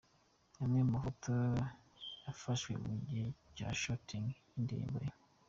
Amwe 0.63 0.79
mu 0.85 0.91
mafoto 0.95 1.29
yafashwe 2.25 2.71
mu 2.83 2.91
gihe 3.07 3.25
cya 3.55 3.69
shooting 3.81 4.25
y'indirimbo 4.51 4.97
ye. 5.05 5.11